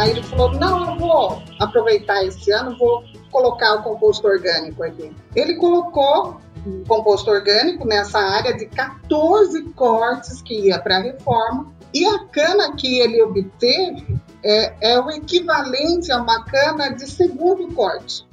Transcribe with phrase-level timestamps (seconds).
[0.00, 5.14] Aí ele falou: não, eu vou aproveitar esse ano, vou colocar o composto orgânico aqui.
[5.36, 11.70] Ele colocou o composto orgânico nessa área de 14 cortes que ia para a reforma.
[11.92, 17.68] E a cana que ele obteve é, é o equivalente a uma cana de segundo
[17.74, 18.24] corte.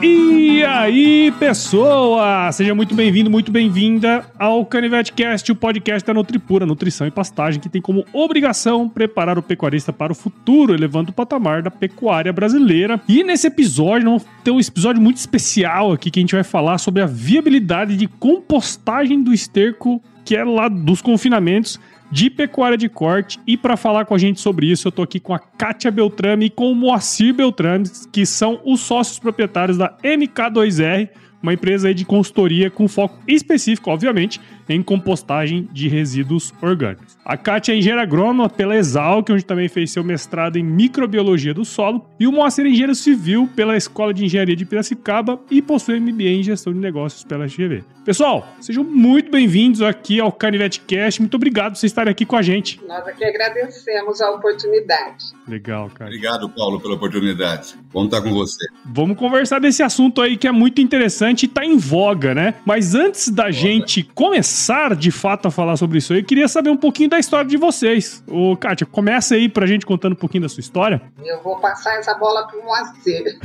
[0.00, 2.52] E aí, pessoa!
[2.52, 7.68] Seja muito bem-vindo, muito bem-vinda ao CanivetCast, o podcast da Nutripura, Nutrição e Pastagem, que
[7.68, 13.00] tem como obrigação preparar o pecuarista para o futuro, elevando o patamar da pecuária brasileira.
[13.08, 16.78] E nesse episódio, vamos ter um episódio muito especial aqui, que a gente vai falar
[16.78, 21.80] sobre a viabilidade de compostagem do esterco, que é lá dos confinamentos,
[22.10, 23.38] de pecuária de corte.
[23.46, 26.46] E para falar com a gente sobre isso, eu tô aqui com a Kátia Beltrame
[26.46, 31.08] e com o Moacir Beltrame, que são os sócios proprietários da MK2R,
[31.42, 37.07] uma empresa de consultoria com foco específico, obviamente, em compostagem de resíduos orgânicos.
[37.28, 41.62] A Kátia é engenheira agrônoma pela Exalc, onde também fez seu mestrado em microbiologia do
[41.62, 46.00] solo, e o Moacir é engenheiro civil pela Escola de Engenharia de Piracicaba e possui
[46.00, 47.84] MBA em gestão de negócios pela FGV.
[48.02, 51.20] Pessoal, sejam muito bem-vindos aqui ao Canivete Cast.
[51.20, 52.80] Muito obrigado por vocês estarem aqui com a gente.
[52.88, 55.26] Nós aqui agradecemos a oportunidade.
[55.46, 56.10] Legal, cara.
[56.10, 57.74] Obrigado, Paulo, pela oportunidade.
[57.92, 58.64] Vamos estar com você.
[58.86, 62.54] Vamos conversar desse assunto aí que é muito interessante e está em voga, né?
[62.64, 66.70] Mas antes da gente começar de fato a falar sobre isso aí, eu queria saber
[66.70, 68.22] um pouquinho da história de vocês.
[68.26, 71.02] Ô, Kátia, começa aí pra gente contando um pouquinho da sua história.
[71.24, 73.24] Eu vou passar essa bola para o Moacir.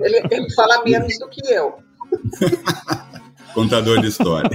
[0.00, 1.74] ele, ele fala menos do que eu.
[3.54, 4.50] Contador de história.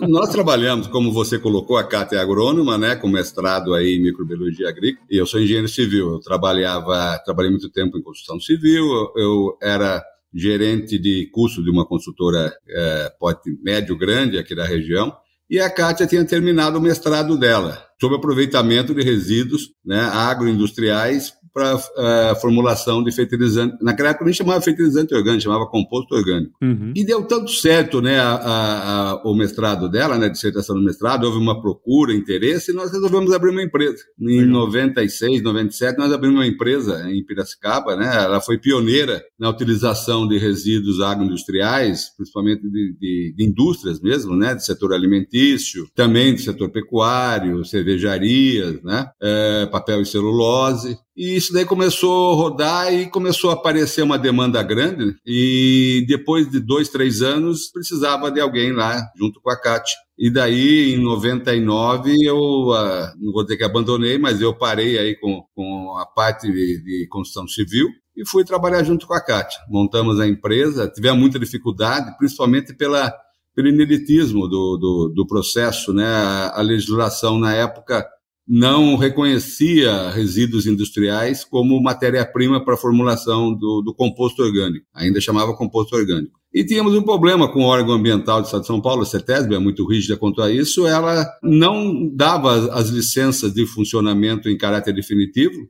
[0.00, 4.68] Nós trabalhamos, como você colocou, a Cátia é agrônoma, né, com mestrado aí em microbiologia
[4.68, 6.14] agrícola, e eu sou engenheiro civil.
[6.14, 8.84] Eu trabalhava, trabalhei muito tempo em construção civil,
[9.14, 10.02] eu era
[10.34, 15.16] gerente de curso de uma consultora é, pote médio grande aqui da região,
[15.50, 21.76] e a Kátia tinha terminado o mestrado dela sobre aproveitamento de resíduos né, agroindustriais para
[21.76, 23.76] uh, eh, formulação de fertilizante.
[23.82, 26.52] Naquela época nem chamava fertilizante orgânico, chamava composto orgânico.
[26.62, 26.92] Uhum.
[26.94, 30.82] E deu tanto certo né, a, a, a, o mestrado dela, né, a dissertação do
[30.82, 34.02] mestrado, houve uma procura, interesse, e nós resolvemos abrir uma empresa.
[34.20, 34.66] Em Legal.
[34.66, 40.38] 96, 97, nós abrimos uma empresa em Piracicaba, né, ela foi pioneira na utilização de
[40.38, 46.70] resíduos agroindustriais, principalmente de, de, de indústrias mesmo, né, de setor alimentício, também do setor
[46.70, 50.98] pecuário, cervejarias, né, é, papel e celulose.
[51.16, 55.14] E isso daí começou a rodar e começou a aparecer uma demanda grande.
[55.26, 59.96] E depois de dois, três anos, precisava de alguém lá, junto com a Cátia.
[60.18, 65.16] E daí, em 99, eu, uh, não vou dizer que abandonei, mas eu parei aí
[65.16, 69.58] com, com a parte de, de construção civil e fui trabalhar junto com a Cátia.
[69.68, 73.12] Montamos a empresa, tivemos muita dificuldade, principalmente pela,
[73.54, 76.06] pelo ineditismo do, do, do processo, né?
[76.52, 78.06] A legislação na época
[78.52, 85.54] não reconhecia resíduos industriais como matéria-prima para a formulação do, do, composto orgânico, ainda chamava
[85.54, 86.36] composto orgânico.
[86.52, 89.54] E tínhamos um problema com o órgão ambiental do Estado de São Paulo, a CETESB,
[89.54, 94.92] é muito rígida quanto a isso, ela não dava as licenças de funcionamento em caráter
[94.92, 95.68] definitivo,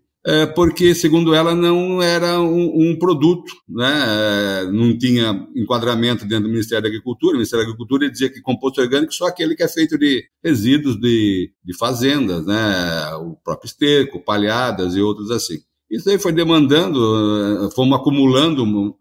[0.54, 4.64] porque, segundo ela, não era um, um produto, né?
[4.64, 7.32] É, não tinha enquadramento dentro do Ministério da Agricultura.
[7.32, 11.00] O Ministério da Agricultura dizia que composto orgânico só aquele que é feito de resíduos
[11.00, 13.14] de, de fazendas, né?
[13.14, 15.58] o próprio esterco, palhadas e outros assim.
[15.90, 18.94] Isso aí foi demandando, eh, fomos acumulando um,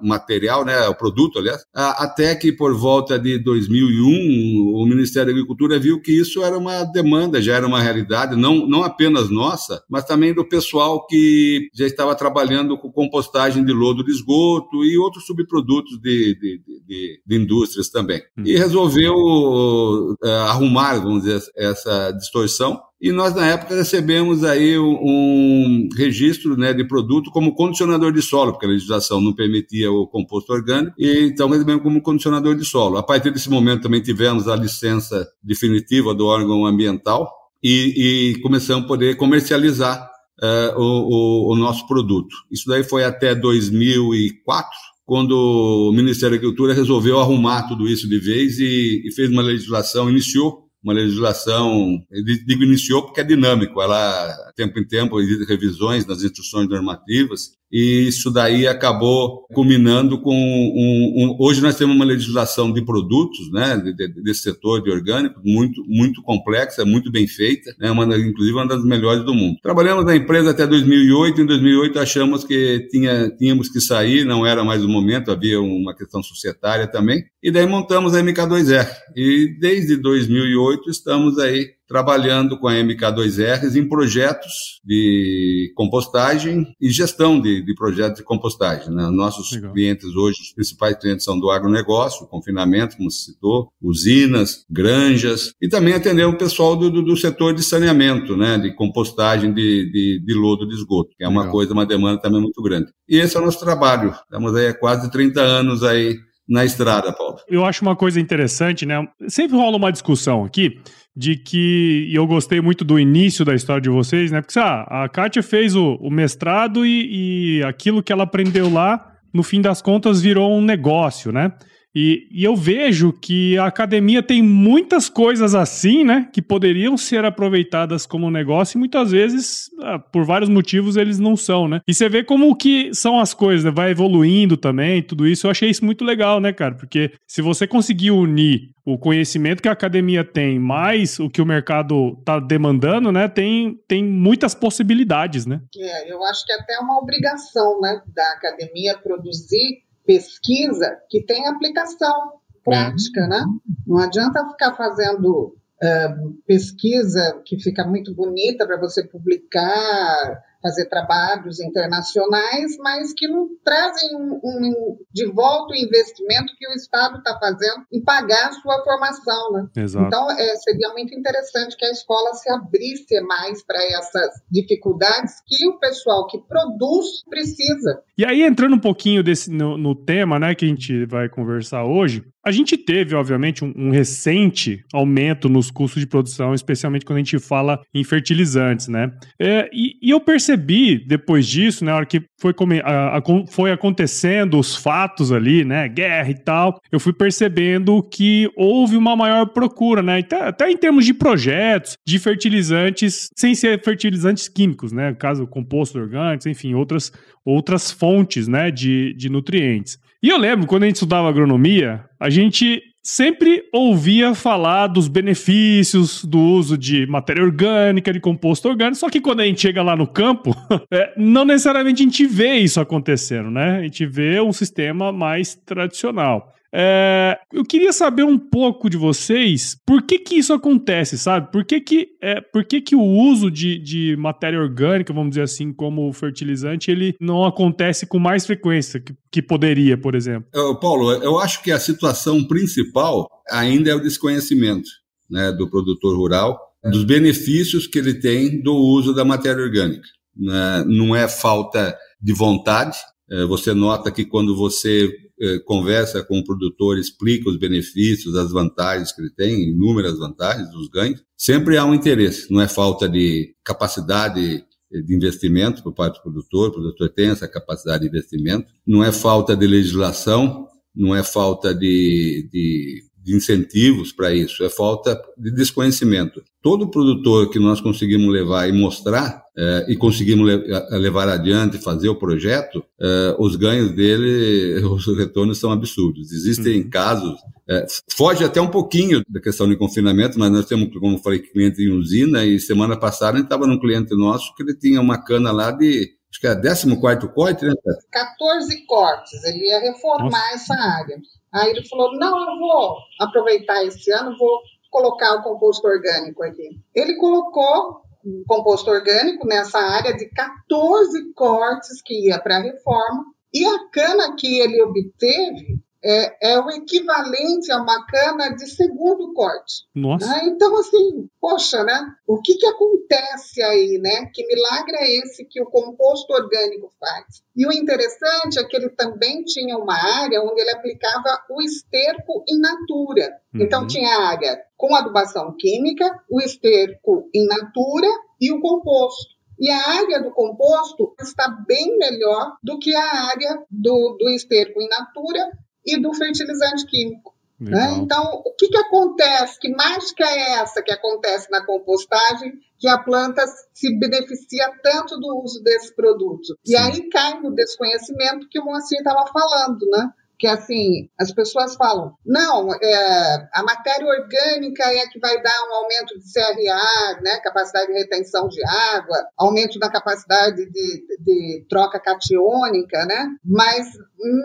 [0.00, 5.78] material, né, o produto, aliás, até que por volta de 2001 o Ministério da Agricultura
[5.80, 10.04] viu que isso era uma demanda, já era uma realidade, não, não apenas nossa, mas
[10.04, 15.26] também do pessoal que já estava trabalhando com compostagem de lodo de esgoto e outros
[15.26, 18.22] subprodutos de, de, de, de indústrias também.
[18.44, 18.58] E uhum.
[18.58, 20.16] resolveu uh,
[20.46, 26.84] arrumar, vamos dizer, essa distorção e nós, na época, recebemos aí um registro né, de
[26.84, 31.48] produto como condicionador de solo, porque a legislação não permitia o composto orgânico, e então
[31.48, 32.96] recebemos como condicionador de solo.
[32.96, 38.84] A partir desse momento também tivemos a licença definitiva do órgão ambiental e, e começamos
[38.84, 40.10] a poder comercializar
[40.42, 42.34] uh, o, o, o nosso produto.
[42.50, 44.70] Isso daí foi até 2004,
[45.06, 49.42] quando o Ministério da Agricultura resolveu arrumar tudo isso de vez e, e fez uma
[49.42, 52.02] legislação, iniciou uma legislação,
[52.46, 58.08] digo iniciou porque é dinâmico, ela, tempo em tempo, existe revisões nas instruções normativas, e
[58.08, 63.76] isso daí acabou culminando com um, um, hoje nós temos uma legislação de produtos, né,
[63.76, 68.56] de, de, desse setor de orgânico muito muito complexa, muito bem feita, né, uma, inclusive
[68.56, 69.58] uma das melhores do mundo.
[69.62, 74.64] Trabalhamos na empresa até 2008, em 2008 achamos que tinha, tínhamos que sair, não era
[74.64, 78.88] mais o momento, havia uma questão societária também, e daí montamos a MK2R.
[79.16, 87.40] E desde 2008 estamos aí trabalhando com a MK2Rs em projetos de compostagem e gestão
[87.40, 88.94] de, de projetos de compostagem.
[88.94, 89.08] Né?
[89.10, 89.72] Nossos Legal.
[89.72, 95.68] clientes hoje, os principais clientes são do agronegócio, confinamento, como se citou, usinas, granjas, e
[95.68, 98.58] também atender o pessoal do, do, do setor de saneamento, né?
[98.58, 101.52] de compostagem de, de, de lodo de esgoto, que é uma Legal.
[101.52, 102.92] coisa, uma demanda também muito grande.
[103.08, 104.10] E esse é o nosso trabalho.
[104.10, 106.18] Estamos aí há quase 30 anos aí
[106.48, 107.36] na estrada, Paulo.
[107.48, 109.06] Eu acho uma coisa interessante, né?
[109.28, 110.80] Sempre rola uma discussão aqui
[111.14, 114.40] de que e eu gostei muito do início da história de vocês, né?
[114.40, 119.12] Porque ah, a Kátia fez o, o mestrado e, e aquilo que ela aprendeu lá,
[119.34, 121.52] no fim das contas, virou um negócio, né?
[122.00, 126.28] E, e, eu vejo que a academia tem muitas coisas assim, né?
[126.32, 131.36] Que poderiam ser aproveitadas como negócio e muitas vezes, ah, por vários motivos, eles não
[131.36, 131.80] são, né?
[131.88, 133.72] E você vê como que são as coisas, né?
[133.72, 135.48] Vai evoluindo também, tudo isso.
[135.48, 136.76] Eu achei isso muito legal, né, cara?
[136.76, 141.46] Porque se você conseguir unir o conhecimento que a academia tem, mais o que o
[141.46, 143.26] mercado está demandando, né?
[143.26, 145.60] Tem, tem muitas possibilidades, né?
[145.76, 151.46] É, eu acho que é até uma obrigação, né, da academia produzir pesquisa que tem
[151.46, 153.44] aplicação prática, né?
[153.86, 161.60] Não adianta ficar fazendo uh, pesquisa que fica muito bonita para você publicar fazer trabalhos
[161.60, 167.38] internacionais, mas que não trazem um, um, de volta o investimento que o Estado está
[167.38, 169.52] fazendo em pagar a sua formação.
[169.52, 169.68] Né?
[169.76, 170.06] Exato.
[170.06, 175.66] Então, é, seria muito interessante que a escola se abrisse mais para essas dificuldades que
[175.68, 178.02] o pessoal que produz precisa.
[178.16, 181.84] E aí, entrando um pouquinho desse, no, no tema né, que a gente vai conversar
[181.84, 187.18] hoje, a gente teve, obviamente, um, um, recente aumento nos custos de produção, especialmente quando
[187.18, 189.12] a gente fala em fertilizantes, né?
[189.38, 194.58] É, e, e, eu percebi, depois disso, na hora que foi, a, a, foi acontecendo
[194.58, 195.88] os fatos ali, né?
[195.88, 200.18] Guerra e tal, eu fui percebendo que houve uma maior procura, né?
[200.18, 205.10] Até, até em termos de projetos, de fertilizantes, sem ser fertilizantes químicos, né?
[205.10, 207.12] No caso, compostos orgânicos, enfim, outras,
[207.44, 208.70] outras fontes, né?
[208.70, 209.98] De, de nutrientes.
[210.22, 216.22] E eu lembro, quando a gente estudava agronomia, a gente sempre ouvia falar dos benefícios
[216.22, 219.96] do uso de matéria orgânica, de composto orgânico, só que quando a gente chega lá
[219.96, 220.54] no campo,
[220.92, 223.78] é, não necessariamente a gente vê isso acontecendo, né?
[223.78, 226.54] A gente vê um sistema mais tradicional.
[226.74, 231.50] É, eu queria saber um pouco de vocês, por que que isso acontece, sabe?
[231.50, 235.42] Por que que, é, por que, que o uso de, de matéria orgânica, vamos dizer
[235.42, 240.48] assim, como fertilizante, ele não acontece com mais frequência que, que poderia, por exemplo?
[240.80, 244.88] Paulo, eu acho que a situação principal ainda é o desconhecimento
[245.30, 250.06] né, do produtor rural, dos benefícios que ele tem do uso da matéria orgânica.
[250.36, 250.84] Né?
[250.86, 252.96] Não é falta de vontade,
[253.30, 255.27] é, você nota que quando você é,
[255.64, 260.88] conversa com o produtor, explica os benefícios, as vantagens que ele tem, inúmeras vantagens, os
[260.88, 266.22] ganhos, sempre há um interesse, não é falta de capacidade de investimento por parte do
[266.22, 271.22] produtor, o produtor tem essa capacidade de investimento, não é falta de legislação, não é
[271.22, 276.42] falta de, de de incentivos para isso, é falta de desconhecimento.
[276.62, 280.50] Todo produtor que nós conseguimos levar e mostrar é, e conseguimos
[280.92, 286.32] levar adiante, fazer o projeto, é, os ganhos dele, os retornos são absurdos.
[286.32, 286.90] Existem uhum.
[286.90, 291.22] casos, é, foge até um pouquinho da questão de confinamento, mas nós temos, como eu
[291.22, 294.74] falei, cliente em usina e semana passada a gente estava num cliente nosso que ele
[294.74, 297.74] tinha uma cana lá de acho que era 14 corte, né?
[298.10, 300.54] 14 cortes, ele ia reformar Nossa.
[300.54, 301.16] essa área.
[301.52, 306.80] Aí ele falou: não, eu vou aproveitar esse ano, vou colocar o composto orgânico aqui.
[306.94, 313.24] Ele colocou o composto orgânico nessa área de 14 cortes que ia para a reforma,
[313.52, 319.32] e a cana que ele obteve é, é, o equivalente a uma cana de segundo
[319.32, 319.84] corte.
[319.94, 320.30] Nossa.
[320.30, 322.06] Ah, então, assim, poxa, né?
[322.26, 324.30] O que, que acontece aí, né?
[324.32, 327.42] Que milagre é esse que o composto orgânico faz?
[327.56, 332.44] E o interessante é que ele também tinha uma área onde ele aplicava o esterco
[332.48, 333.36] in natura.
[333.54, 333.62] Uhum.
[333.62, 338.08] Então, tinha a área com adubação química, o esterco in natura
[338.40, 339.36] e o composto.
[339.60, 344.80] E a área do composto está bem melhor do que a área do, do esterco
[344.80, 345.50] in natura
[345.88, 347.34] e do fertilizante químico.
[347.60, 347.94] Né?
[347.98, 349.58] Então, o que, que acontece?
[349.58, 353.42] Que mágica é essa que acontece na compostagem que a planta
[353.74, 356.46] se beneficia tanto do uso desse produto?
[356.64, 356.72] Sim.
[356.72, 360.08] E aí cai no desconhecimento que o Moacir estava falando, né?
[360.38, 365.74] Que assim, as pessoas falam, não, é, a matéria orgânica é que vai dar um
[365.74, 371.98] aumento de CRA, né, capacidade de retenção de água, aumento da capacidade de, de troca
[371.98, 373.88] catiônica, né, mas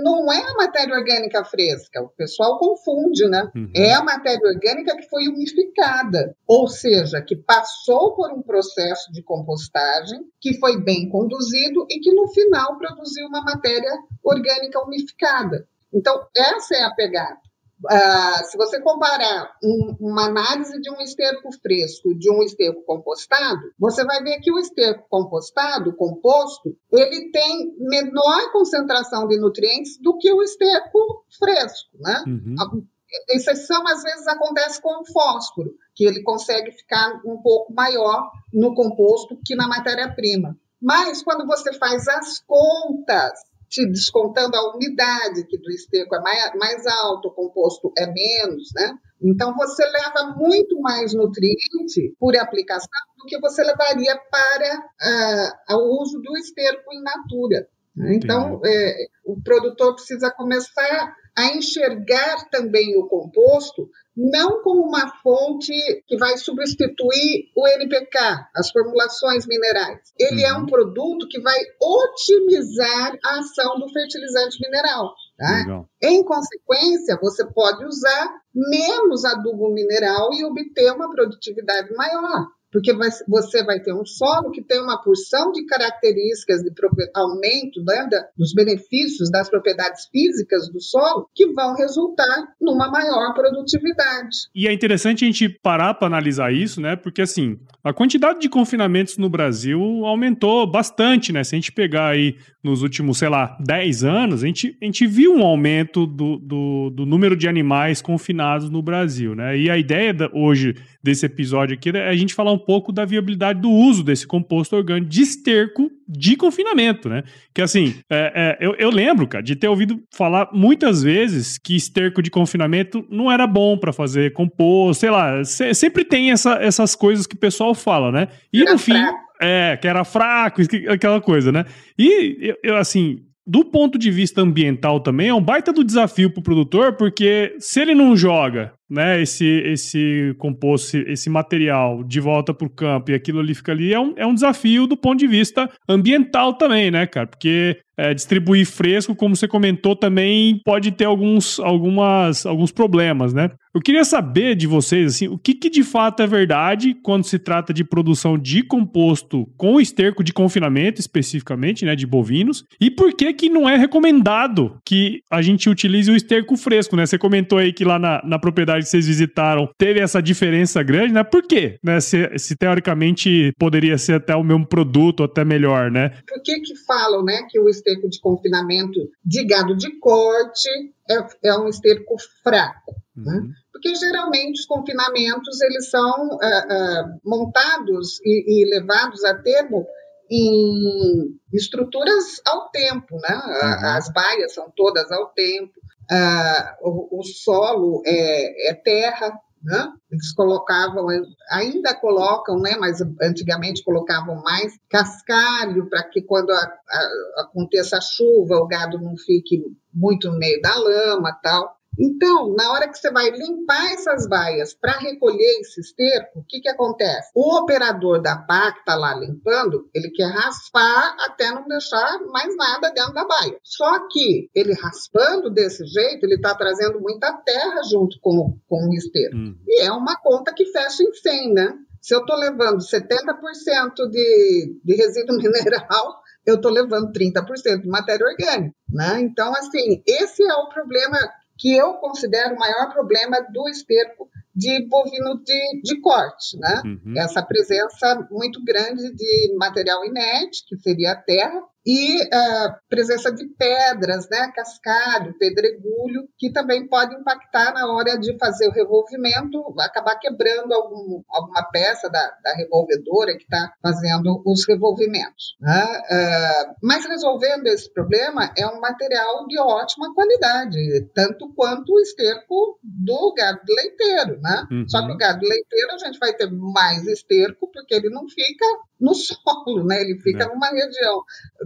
[0.04, 3.72] não é a matéria orgânica fresca, o pessoal confunde, né, uhum.
[3.76, 9.22] é a matéria orgânica que foi umificada, ou seja, que passou por um processo de
[9.22, 13.92] compostagem, que foi bem conduzido e que no final produziu uma matéria
[14.24, 15.68] orgânica umificada.
[15.94, 17.38] Então, essa é a pegada.
[17.86, 23.60] Uh, se você comparar um, uma análise de um esterco fresco de um esterco compostado,
[23.78, 30.18] você vai ver que o esterco compostado, composto, ele tem menor concentração de nutrientes do
[30.18, 32.24] que o esterco fresco, né?
[32.26, 32.56] Uhum.
[32.58, 38.32] A exceção, às vezes, acontece com o fósforo, que ele consegue ficar um pouco maior
[38.54, 40.58] no composto que na matéria-prima.
[40.82, 43.34] Mas, quando você faz as contas
[43.74, 48.70] te descontando a umidade, que do esterco é mais, mais alto, o composto é menos,
[48.76, 48.94] né?
[49.20, 52.88] Então, você leva muito mais nutriente por aplicação
[53.18, 57.68] do que você levaria para uh, o uso do esterco in natura.
[57.96, 58.16] Né?
[58.16, 65.74] Então, é, o produtor precisa começar a enxergar também o composto não como uma fonte
[66.08, 68.20] que vai substituir o NPK,
[68.56, 70.14] as formulações minerais.
[70.20, 70.50] Ele uhum.
[70.50, 75.14] é um produto que vai otimizar a ação do fertilizante mineral.
[75.36, 75.86] Tá?
[76.04, 82.92] Em consequência, você pode usar menos adubo mineral e obter uma produtividade maior porque
[83.28, 86.74] você vai ter um solo que tem uma porção de características de
[87.14, 94.50] aumento né, dos benefícios das propriedades físicas do solo que vão resultar numa maior produtividade.
[94.56, 96.96] E é interessante a gente parar para analisar isso, né?
[96.96, 101.44] Porque assim, a quantidade de confinamentos no Brasil aumentou bastante, né?
[101.44, 105.06] Se a gente pegar aí nos últimos, sei lá, 10 anos, a gente, a gente
[105.06, 109.58] viu um aumento do, do, do número de animais confinados no Brasil, né?
[109.58, 113.06] E a ideia da, hoje desse episódio aqui é a gente falar um pouco da
[113.06, 117.24] viabilidade do uso desse composto orgânico de esterco de confinamento, né?
[117.54, 121.76] Que assim, é, é, eu, eu, lembro, cara, de ter ouvido falar muitas vezes que
[121.76, 126.54] esterco de confinamento não era bom para fazer composto, sei lá, se, sempre tem essa,
[126.56, 128.28] essas coisas que o pessoal fala, né?
[128.52, 128.94] E no fim.
[129.42, 131.66] É, que era fraco, aquela coisa, né?
[132.00, 136.30] E eu, eu assim, do ponto de vista ambiental também, é um baita do desafio
[136.30, 142.20] para o produtor, porque se ele não joga né, esse, esse composto, esse material de
[142.20, 144.98] volta para o campo e aquilo ali fica ali, é um, é um desafio do
[144.98, 147.28] ponto de vista ambiental também, né, cara?
[147.28, 153.52] Porque é, distribuir fresco, como você comentou, também pode ter alguns, algumas, alguns problemas, né?
[153.74, 157.40] Eu queria saber de vocês, assim, o que, que, de fato é verdade quando se
[157.40, 163.14] trata de produção de composto com esterco de confinamento, especificamente, né, de bovinos, e por
[163.14, 167.06] que que não é recomendado que a gente utilize o esterco fresco, né?
[167.06, 171.14] Você comentou aí que lá na, na propriedade que vocês visitaram teve essa diferença grande,
[171.14, 171.24] né?
[171.24, 171.78] Por quê?
[171.84, 172.00] Né?
[172.00, 176.10] Se, se teoricamente poderia ser até o mesmo produto, até melhor, né?
[176.28, 180.70] Por que que falam, né, que o esterco de confinamento de gado de corte
[181.10, 183.34] é, é um esterco fraco, né?
[183.34, 183.48] uhum.
[183.48, 183.54] né?
[183.84, 189.86] porque geralmente os confinamentos eles são uh, uh, montados e, e, levados a termo
[190.32, 193.36] em estruturas ao tempo, né?
[193.36, 193.88] Uhum.
[193.98, 195.74] As baias são todas ao tempo,
[196.12, 199.94] uh, o, o, solo é, é terra, né?
[200.12, 201.08] Eles colocavam,
[201.50, 202.76] ainda colocam, né?
[202.78, 209.00] Mas antigamente colocavam mais cascalho para que quando a, a, aconteça a chuva o gado
[209.00, 211.78] não fique muito no meio da lama, tal.
[212.00, 216.60] Então, na hora que você vai limpar essas baias para recolher esse esterco, o que,
[216.60, 217.30] que acontece?
[217.36, 222.56] O operador da pá que está lá limpando, ele quer raspar até não deixar mais
[222.56, 223.58] nada dentro da baia.
[223.64, 228.94] Só que ele raspando desse jeito, ele está trazendo muita terra junto com, com o
[228.94, 229.36] esterco.
[229.36, 229.58] Hum.
[229.68, 231.74] E é uma conta que fecha em 100, né?
[232.02, 238.26] Se eu estou levando 70% de, de resíduo mineral, eu estou levando 30% de matéria
[238.26, 238.76] orgânica.
[238.90, 239.22] Né?
[239.22, 241.18] Então, assim, esse é o problema
[241.58, 246.82] que eu considero o maior problema do esterco de bovino de, de corte, né?
[246.86, 247.14] Uhum.
[247.18, 253.46] Essa presença muito grande de material inerte, que seria a terra, e uh, presença de
[253.58, 260.16] pedras, né, cascalho, pedregulho, que também pode impactar na hora de fazer o revolvimento, acabar
[260.16, 265.58] quebrando algum, alguma peça da, da revolvedora que está fazendo os revolvimentos.
[265.60, 265.84] Né?
[265.84, 272.80] Uh, mas resolvendo esse problema, é um material de ótima qualidade, tanto quanto o esterco
[272.82, 274.40] do gado leiteiro.
[274.42, 274.68] Né?
[274.72, 274.88] Uhum.
[274.88, 278.66] Só que o gado leiteiro a gente vai ter mais esterco, porque ele não fica
[279.00, 280.02] no solo, né?
[280.02, 280.48] ele fica é.
[280.48, 281.24] numa região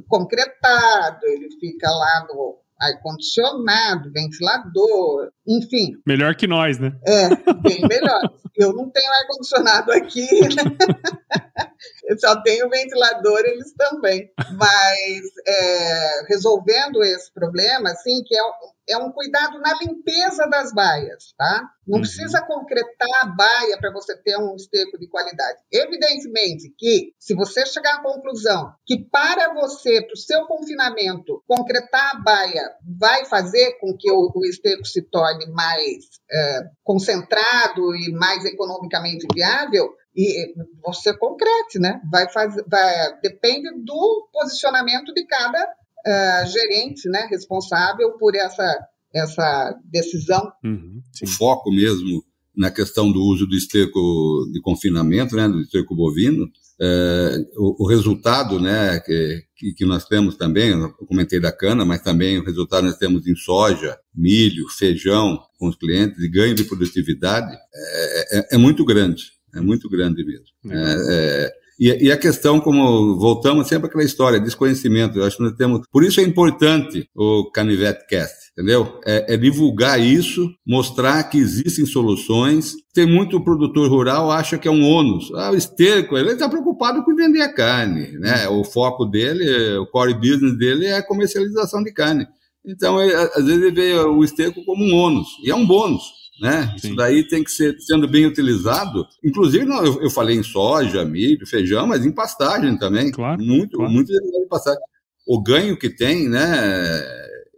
[0.08, 5.94] concretado, ele fica lá no ar-condicionado, ventilador, enfim.
[6.06, 6.94] Melhor que nós, né?
[7.06, 7.30] É,
[7.62, 8.22] bem melhor.
[8.56, 10.28] Eu não tenho ar-condicionado aqui,
[12.06, 14.32] eu só tenho ventilador, eles também.
[14.58, 18.44] Mas é, resolvendo esse problema, assim, que é
[18.88, 21.70] é um cuidado na limpeza das baias, tá?
[21.86, 22.02] Não uhum.
[22.02, 25.60] precisa concretar a baia para você ter um esterco de qualidade.
[25.72, 32.16] Evidentemente que, se você chegar à conclusão que para você, para o seu confinamento, concretar
[32.16, 38.12] a baia vai fazer com que o, o esterco se torne mais é, concentrado e
[38.14, 42.02] mais economicamente viável, e você concrete, né?
[42.12, 49.80] Vai fazer, vai, depende do posicionamento de cada uh, gerente né, responsável por essa, essa
[49.86, 50.52] decisão.
[50.64, 52.24] Uhum, o foco mesmo
[52.56, 57.88] na questão do uso do esterco de confinamento, né, do esterco bovino, é, o, o,
[57.88, 62.44] resultado né, que, que, que, nós temos também, eu comentei da cana, mas também o
[62.44, 68.40] resultado nós temos em soja, milho, feijão com os clientes, de ganho de produtividade, é,
[68.40, 70.46] é, é muito grande, é muito grande mesmo.
[70.70, 75.20] É, e, e, a questão, como voltamos sempre àquela história, desconhecimento.
[75.20, 75.82] Eu acho que nós temos.
[75.92, 79.00] Por isso é importante o Canivete Cast, entendeu?
[79.06, 82.74] É, é divulgar isso, mostrar que existem soluções.
[82.96, 85.32] Tem muito produtor rural acha que é um ônus.
[85.36, 88.48] Ah, o esterco, ele está preocupado com vender a carne, né?
[88.50, 92.26] O foco dele, o core business dele é a comercialização de carne.
[92.66, 96.17] Então, ele, às vezes ele vê o esterco como um ônus, e é um bônus
[96.40, 96.68] né?
[96.78, 96.88] Sim.
[96.88, 99.06] Isso daí tem que ser sendo bem utilizado.
[99.24, 103.12] Inclusive, não, eu, eu, falei em soja, milho, feijão, mas em pastagem também.
[103.12, 103.42] Claro.
[103.42, 103.92] Muito, claro.
[103.92, 104.82] muito em pastagem.
[105.28, 106.48] O ganho que tem, né?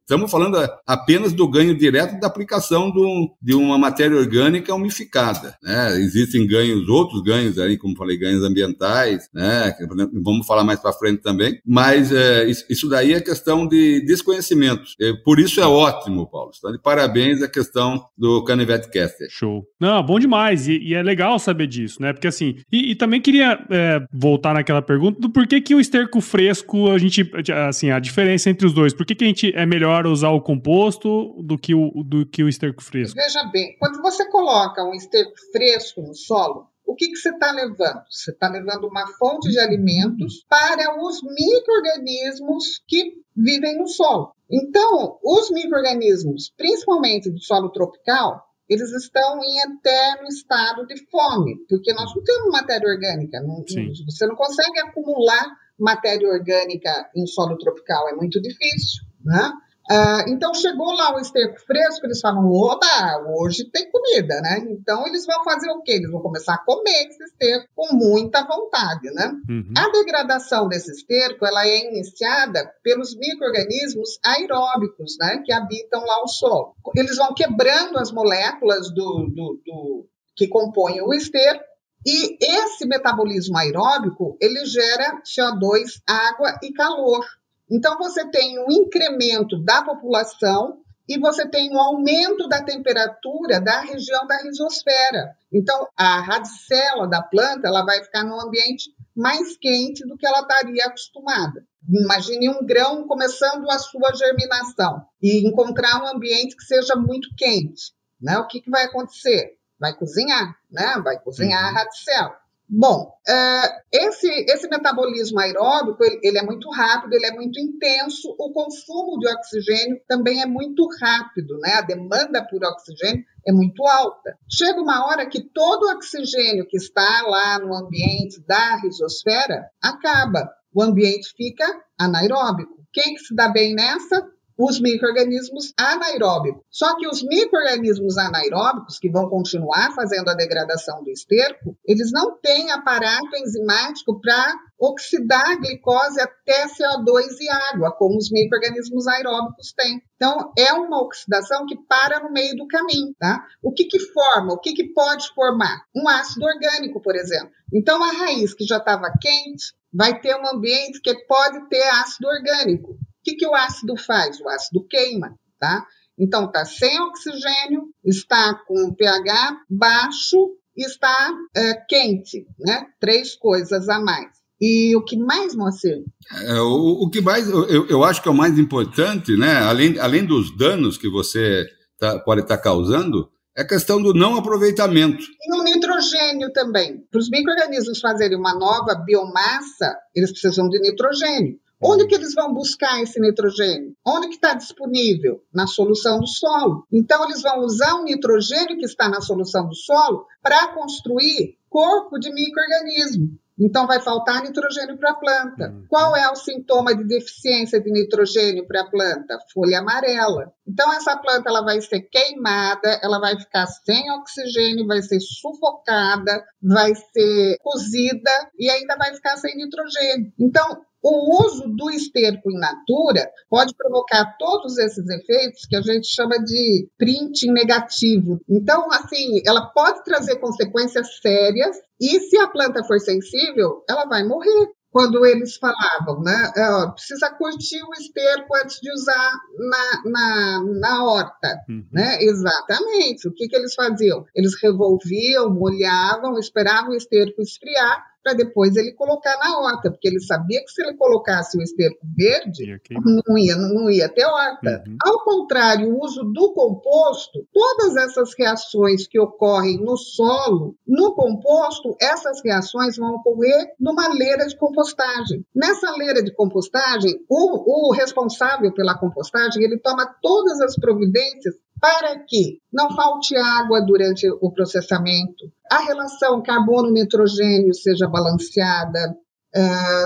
[0.09, 5.55] Estamos falando apenas do ganho direto da aplicação do, de uma matéria orgânica umificada.
[5.61, 5.99] Né?
[5.99, 9.71] Existem ganhos, outros ganhos aí, como falei, ganhos ambientais, né?
[10.11, 14.81] vamos falar mais para frente também, mas é, isso daí é questão de desconhecimento.
[14.99, 16.49] É, por isso é ótimo, Paulo.
[16.57, 19.27] Então, de parabéns a questão do Canivete Caster.
[19.29, 19.63] Show.
[19.79, 20.67] Não, bom demais.
[20.67, 22.13] E, e, é legal saber disso, né?
[22.13, 26.19] Porque assim, e, e também queria é, voltar naquela pergunta do porquê que o esterco
[26.19, 27.31] fresco, a gente,
[27.67, 30.29] assim, a diferença entre os dois, por que, que a gente é melhor melhor usar
[30.29, 33.15] o composto do que o, do que o esterco fresco?
[33.15, 37.51] Veja bem, quando você coloca um esterco fresco no solo, o que, que você está
[37.51, 38.01] levando?
[38.09, 44.33] Você está levando uma fonte de alimentos para os micro-organismos que vivem no solo.
[44.49, 51.93] Então, os micro-organismos, principalmente do solo tropical, eles estão em eterno estado de fome, porque
[51.93, 53.39] nós não temos matéria orgânica.
[53.41, 53.63] Não,
[54.05, 55.45] você não consegue acumular
[55.79, 59.03] matéria orgânica em solo tropical, é muito difícil.
[59.23, 59.51] Né?
[59.91, 64.59] Uh, então chegou lá o esterco fresco, eles falam, opa, hoje tem comida, né?
[64.69, 65.93] Então eles vão fazer o quê?
[65.93, 69.31] Eles vão começar a comer esse esterco com muita vontade, né?
[69.49, 69.73] Uhum.
[69.75, 75.41] A degradação desse esterco, ela é iniciada pelos micro-organismos aeróbicos, né?
[75.43, 76.75] Que habitam lá o solo.
[76.95, 81.63] Eles vão quebrando as moléculas do, do, do que compõem o esterco
[82.05, 87.25] e esse metabolismo aeróbico, ele gera CO2, água e calor.
[87.69, 93.81] Então, você tem um incremento da população e você tem um aumento da temperatura da
[93.81, 95.35] região da rizosfera.
[95.51, 100.41] Então, a radicela da planta ela vai ficar num ambiente mais quente do que ela
[100.41, 101.65] estaria acostumada.
[101.89, 107.91] Imagine um grão começando a sua germinação e encontrar um ambiente que seja muito quente.
[108.21, 108.37] Né?
[108.37, 109.57] O que, que vai acontecer?
[109.79, 111.01] Vai cozinhar, né?
[111.03, 111.73] vai cozinhar a uhum.
[111.73, 112.37] radicela.
[112.71, 118.51] Bom, uh, esse, esse metabolismo aeróbico, ele, é muito rápido, ele é muito intenso, o
[118.53, 121.73] consumo de oxigênio também é muito rápido, né?
[121.73, 124.37] A demanda por oxigênio é muito alta.
[124.47, 130.47] Chega uma hora que todo o oxigênio que está lá no ambiente da rizosfera acaba.
[130.71, 131.65] O ambiente fica
[131.97, 132.85] anaeróbico.
[132.93, 134.29] Quem que se dá bem nessa?
[134.59, 136.61] Os micro-organismos anaeróbicos.
[136.69, 142.37] Só que os micro-organismos anaeróbicos, que vão continuar fazendo a degradação do esterco, eles não
[142.41, 149.71] têm aparato enzimático para oxidar a glicose até CO2 e água, como os micro-organismos aeróbicos
[149.71, 150.01] têm.
[150.17, 153.41] Então, é uma oxidação que para no meio do caminho, tá?
[153.63, 154.53] O que que forma?
[154.53, 155.83] O que que pode formar?
[155.95, 157.51] Um ácido orgânico, por exemplo.
[157.73, 162.27] Então, a raiz que já estava quente, vai ter um ambiente que pode ter ácido
[162.27, 162.97] orgânico.
[163.19, 164.39] O que, que o ácido faz?
[164.39, 165.85] O ácido queima, tá?
[166.17, 170.37] Então, está sem oxigênio, está com pH baixo
[170.75, 172.85] e está é, quente, né?
[172.99, 174.39] Três coisas a mais.
[174.61, 176.03] E o que mais, Moacir?
[176.45, 179.57] É, o, o, que mais, eu, eu acho que é o mais importante, né?
[179.59, 181.65] Além, além dos danos que você
[181.97, 185.23] tá, pode estar tá causando, é a questão do não aproveitamento.
[185.41, 187.05] E o nitrogênio também.
[187.09, 191.57] Para os micro-organismos fazerem uma nova biomassa, eles precisam de nitrogênio.
[191.81, 193.95] Onde que eles vão buscar esse nitrogênio?
[194.05, 195.41] Onde que está disponível?
[195.53, 196.85] Na solução do solo.
[196.91, 202.19] Então, eles vão usar o nitrogênio que está na solução do solo para construir corpo
[202.19, 203.39] de microorganismo.
[203.59, 205.69] Então, vai faltar nitrogênio para a planta.
[205.69, 205.85] Uhum.
[205.89, 209.37] Qual é o sintoma de deficiência de nitrogênio para a planta?
[209.53, 210.53] Folha amarela.
[210.65, 216.41] Então, essa planta ela vai ser queimada, ela vai ficar sem oxigênio, vai ser sufocada,
[216.61, 220.31] vai ser cozida e ainda vai ficar sem nitrogênio.
[220.39, 226.07] Então, o uso do esterco in natura pode provocar todos esses efeitos que a gente
[226.07, 228.39] chama de printing negativo.
[228.49, 234.23] Então, assim, ela pode trazer consequências sérias e se a planta for sensível, ela vai
[234.23, 236.51] morrer quando eles falavam, né?
[236.55, 241.85] É, precisa curtir o esterco antes de usar na, na, na horta, uhum.
[241.91, 242.17] né?
[242.23, 243.27] Exatamente.
[243.27, 244.25] O que, que eles faziam?
[244.35, 250.19] Eles revolviam, molhavam, esperavam o esterco esfriar para depois ele colocar na horta, porque ele
[250.19, 254.83] sabia que se ele colocasse o esterco verde, não ia, não ia ter horta.
[254.85, 254.97] Uhum.
[255.03, 261.95] Ao contrário, o uso do composto, todas essas reações que ocorrem no solo, no composto,
[262.01, 265.45] essas reações vão ocorrer numa leira de compostagem.
[265.55, 272.19] Nessa leira de compostagem, o, o responsável pela compostagem, ele toma todas as providências para
[272.27, 279.15] que não falte água durante o processamento, a relação carbono-nitrogênio seja balanceada,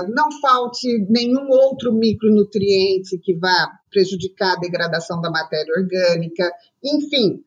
[0.08, 6.50] não falte nenhum outro micronutriente que vá prejudicar a degradação da matéria orgânica,
[6.82, 7.42] enfim,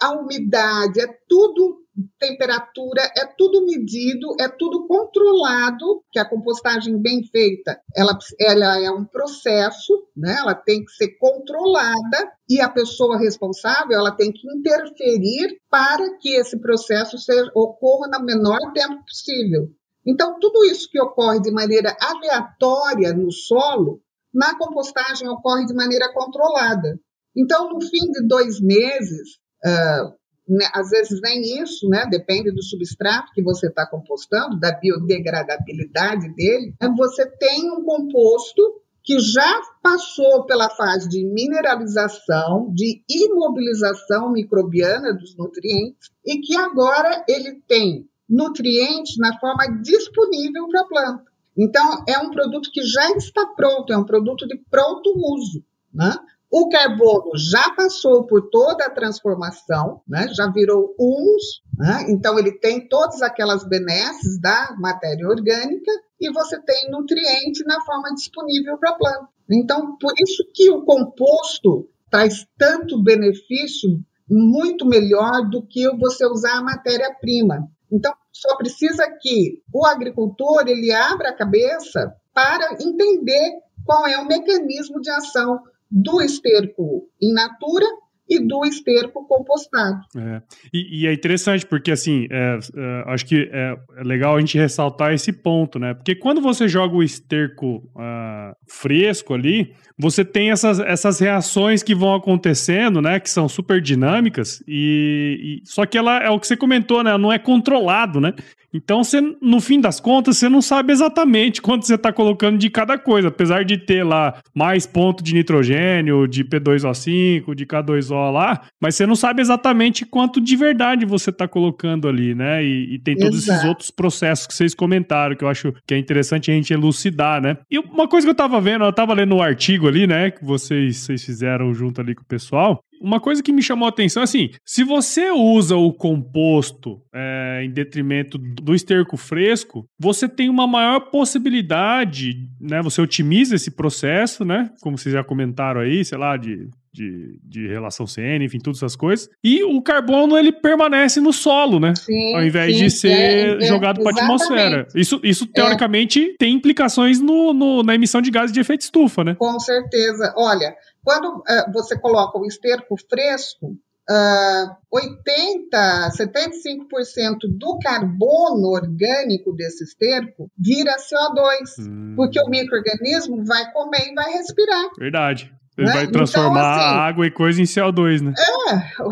[0.00, 1.78] a umidade, é tudo
[2.18, 8.90] temperatura, é tudo medido, é tudo controlado, que a compostagem bem feita, ela, ela é
[8.90, 10.36] um processo, né?
[10.38, 16.34] ela tem que ser controlada e a pessoa responsável ela tem que interferir para que
[16.34, 19.68] esse processo seja, ocorra no menor tempo possível.
[20.06, 24.00] Então, tudo isso que ocorre de maneira aleatória no solo,
[24.32, 26.98] na compostagem ocorre de maneira controlada.
[27.36, 30.19] Então, no fim de dois meses, uh,
[30.50, 32.06] né, às vezes nem isso, né?
[32.10, 36.74] Depende do substrato que você está compostando, da biodegradabilidade dele.
[36.96, 38.60] Você tem um composto
[39.02, 47.24] que já passou pela fase de mineralização, de imobilização microbiana dos nutrientes e que agora
[47.28, 51.24] ele tem nutrientes na forma disponível para a planta.
[51.56, 55.64] Então, é um produto que já está pronto, é um produto de pronto uso.
[55.92, 56.12] Né?
[56.50, 60.26] O carbono já passou por toda a transformação, né?
[60.34, 62.06] já virou humus, né?
[62.08, 68.12] então ele tem todas aquelas benesses da matéria orgânica e você tem nutriente na forma
[68.14, 69.28] disponível para a planta.
[69.48, 76.58] Então, por isso que o composto traz tanto benefício, muito melhor do que você usar
[76.58, 77.68] a matéria-prima.
[77.90, 83.52] Então, só precisa que o agricultor ele abra a cabeça para entender
[83.84, 87.86] qual é o mecanismo de ação do esterco in natura
[88.30, 90.00] e do esterco compostado.
[90.16, 90.40] É.
[90.72, 94.56] E, e, é interessante porque, assim, é, é, acho que é, é, legal a gente
[94.56, 95.94] ressaltar esse ponto, né?
[95.94, 101.94] Porque quando você joga o esterco uh, fresco ali, você tem essas, essas reações que
[101.94, 103.20] vão acontecendo, né?
[103.20, 107.16] Que são super dinâmicas, e, e só que ela é o que você comentou, né?
[107.18, 108.34] Não é controlado, né?
[108.72, 112.70] Então, você, no fim das contas, você não sabe exatamente quanto você está colocando de
[112.70, 118.62] cada coisa, apesar de ter lá mais ponto de nitrogênio, de P2O5, de K2O lá,
[118.80, 122.64] mas você não sabe exatamente quanto de verdade você está colocando ali, né?
[122.64, 123.58] E, e tem todos Exato.
[123.58, 127.42] esses outros processos que vocês comentaram, que eu acho que é interessante a gente elucidar,
[127.42, 127.56] né?
[127.70, 130.44] E uma coisa que eu estava vendo, eu estava lendo um artigo ali, né, que
[130.44, 134.22] vocês, vocês fizeram junto ali com o pessoal, uma coisa que me chamou a atenção,
[134.22, 140.66] assim, se você usa o composto é, em detrimento do esterco fresco, você tem uma
[140.66, 142.82] maior possibilidade, né?
[142.82, 144.70] Você otimiza esse processo, né?
[144.82, 148.96] Como vocês já comentaram aí, sei lá, de de, de relação CN, enfim, todas essas
[148.96, 149.28] coisas.
[149.42, 151.94] E o carbono ele permanece no solo, né?
[151.94, 154.86] Sim, Ao invés sim, de ser é, é, jogado para a atmosfera.
[154.94, 155.46] Isso, isso é.
[155.52, 156.34] teoricamente, é.
[156.38, 159.36] tem implicações no, no, na emissão de gases de efeito estufa, né?
[159.38, 160.34] Com certeza.
[160.36, 163.76] Olha, quando uh, você coloca o esterco fresco,
[164.10, 172.14] uh, 80, 75% do carbono orgânico desse esterco vira CO2, hum.
[172.16, 174.90] porque o microorganismo vai comer e vai respirar.
[174.98, 175.52] Verdade.
[175.78, 175.92] Ele né?
[175.94, 178.34] vai transformar então, assim, água e coisa em CO2, né?
[178.68, 179.08] É, 80%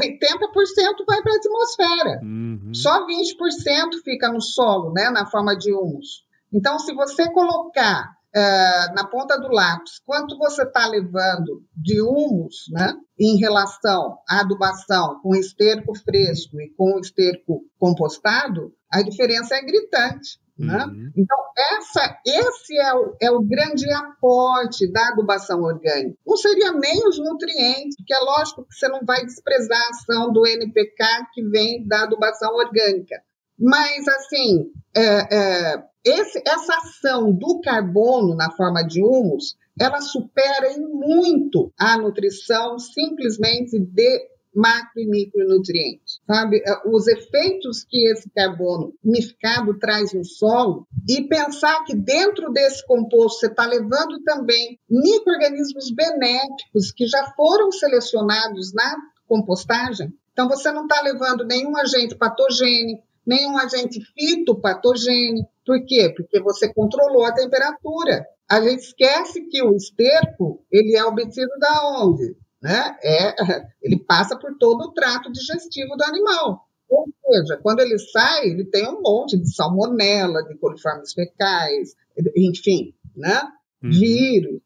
[1.06, 2.20] vai para a atmosfera.
[2.22, 2.70] Uhum.
[2.74, 6.26] Só 20% fica no solo, né, na forma de humus.
[6.52, 12.66] Então, se você colocar uh, na ponta do lápis quanto você está levando de humus,
[12.72, 19.62] né, em relação à adubação com esterco fresco e com esterco compostado, a diferença é
[19.62, 20.38] gritante.
[20.58, 20.84] Né?
[20.86, 21.12] Uhum.
[21.16, 26.18] Então, essa, esse é o, é o grande aporte da adubação orgânica.
[26.26, 30.32] Não seria nem os nutrientes, porque é lógico que você não vai desprezar a ação
[30.32, 33.22] do NPK que vem da adubação orgânica.
[33.58, 40.72] Mas, assim, é, é, esse, essa ação do carbono na forma de humus, ela supera
[40.72, 46.62] em muito a nutrição simplesmente de macro e micronutrientes, sabe?
[46.66, 52.84] É, os efeitos que esse carbono umificado traz no solo e pensar que dentro desse
[52.86, 60.12] composto você está levando também micro-organismos benéficos que já foram selecionados na compostagem.
[60.32, 65.48] Então, você não está levando nenhum agente patogênico, nenhum agente fitopatogênico.
[65.64, 66.12] Por quê?
[66.16, 68.26] Porque você controlou a temperatura.
[68.50, 72.34] A gente esquece que o esterco, ele é obtido da onde?
[72.62, 72.96] né?
[73.02, 73.34] É,
[73.82, 76.64] ele passa por todo o trato digestivo do animal.
[76.88, 81.94] Ou seja, quando ele sai, ele tem um monte de salmonela, de coliformes fecais,
[82.34, 83.42] enfim, né?
[83.82, 83.90] Uhum.
[83.90, 84.60] Vírus,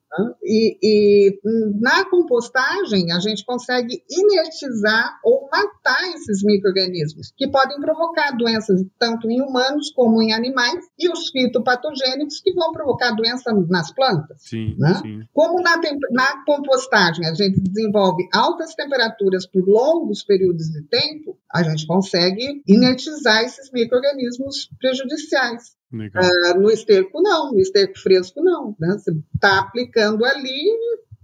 [0.45, 1.41] e, e,
[1.81, 9.31] na compostagem, a gente consegue inertizar ou matar esses micro-organismos, que podem provocar doenças tanto
[9.31, 14.37] em humanos como em animais, e os fitopatogênicos, que vão provocar doenças nas plantas.
[14.41, 14.95] Sim, né?
[15.01, 15.21] sim.
[15.33, 21.63] Como na, na compostagem a gente desenvolve altas temperaturas por longos períodos de tempo, a
[21.63, 25.77] gente consegue inertizar esses micro-organismos prejudiciais.
[25.93, 27.53] Uh, no esterco, não.
[27.53, 28.75] No esterco fresco, não.
[28.81, 28.93] Né?
[28.93, 30.71] Você está aplicando ali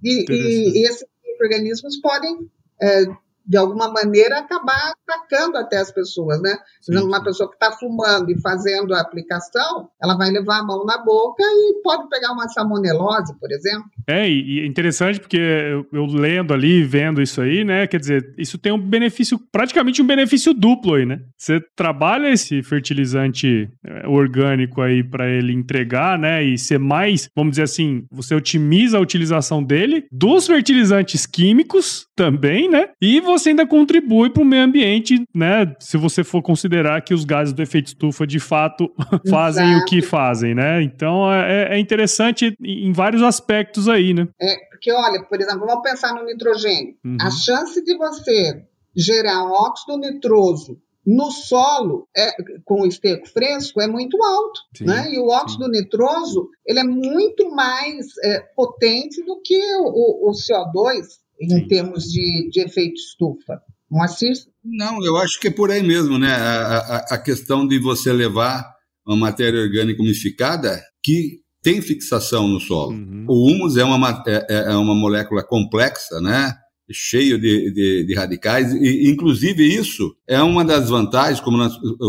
[0.02, 1.04] e, e, esses
[1.40, 3.04] organismos podem, é,
[3.48, 6.54] de alguma maneira, acabar atacando até as pessoas, né?
[6.84, 10.62] Por exemplo, uma pessoa que está fumando e fazendo a aplicação, ela vai levar a
[10.62, 13.86] mão na boca e pode pegar uma salmonelose, por exemplo.
[14.06, 17.86] É, e é interessante porque eu, eu, lendo ali, vendo isso aí, né?
[17.86, 21.20] Quer dizer, isso tem um benefício, praticamente um benefício duplo aí, né?
[21.36, 26.44] Você trabalha esse fertilizante é, orgânico aí para ele entregar, né?
[26.44, 32.68] E ser mais, vamos dizer assim, você otimiza a utilização dele, dos fertilizantes químicos também,
[32.68, 32.90] né?
[33.00, 35.74] E você ainda contribui para o meio ambiente, né?
[35.78, 38.90] Se você for considerar que os gases do efeito estufa de fato
[39.28, 39.82] fazem Exato.
[39.82, 40.82] o que fazem, né?
[40.82, 44.28] Então é, é, interessante em vários aspectos aí, né?
[44.40, 46.94] É, porque olha, por exemplo, vamos pensar no nitrogênio.
[47.04, 47.16] Uhum.
[47.20, 48.64] A chance de você
[48.96, 52.30] gerar um óxido nitroso no solo é,
[52.64, 55.10] com o esterco fresco é muito alto, sim, né?
[55.10, 55.70] E o óxido sim.
[55.70, 61.06] nitroso ele é muito mais é, potente do que o, o CO2
[61.40, 61.66] em sim.
[61.66, 63.60] termos de, de efeito estufa.
[63.90, 64.32] Moacir?
[64.62, 66.32] Não, eu acho que é por aí mesmo, né?
[66.32, 68.64] A, a, a questão de você levar
[69.06, 72.92] uma matéria orgânica umificada que tem fixação no solo.
[72.92, 73.24] Uhum.
[73.28, 76.54] O humus é uma, é, é, é uma molécula complexa, né?
[76.92, 81.58] Cheio de, de, de, radicais, e inclusive isso é uma das vantagens, como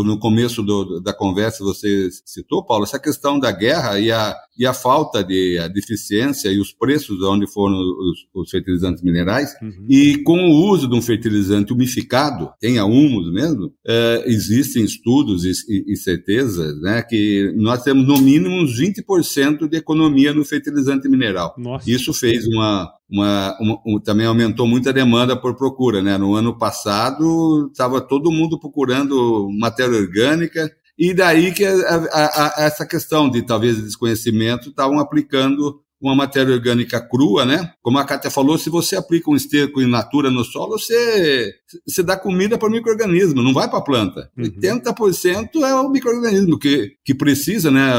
[0.04, 4.66] no começo do, da conversa você citou, Paulo, essa questão da guerra e a, e
[4.66, 9.86] a falta de a deficiência e os preços onde foram os, os fertilizantes minerais, uhum.
[9.88, 15.52] e com o uso de um fertilizante umificado, tenha humus mesmo, é, existem estudos e,
[15.68, 21.08] e, e certezas né, que nós temos no mínimo uns 20% de economia no fertilizante
[21.08, 21.54] mineral.
[21.58, 21.90] Nossa.
[21.90, 26.16] Isso fez uma, uma, uma um, também aumentou muito a demanda por procura, né?
[26.16, 31.72] No ano passado estava todo mundo procurando matéria orgânica e daí que a,
[32.12, 37.72] a, a, essa questão de talvez desconhecimento estavam aplicando uma matéria orgânica crua, né?
[37.82, 41.52] Como a Kátia falou, se você aplica um esterco in natura no solo, você,
[41.86, 44.30] você dá comida para o microorganismo, não vai para a planta.
[44.36, 44.44] Uhum.
[44.44, 47.90] 80% é o microorganismo que, que precisa né,